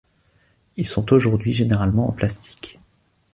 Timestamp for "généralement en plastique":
1.53-2.79